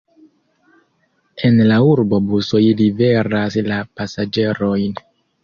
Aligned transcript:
En 1.49 1.59
la 1.67 1.77
urbo 1.89 2.21
busoj 2.31 2.63
liveras 2.81 3.61
la 3.69 3.79
pasaĝerojn. 4.01 4.99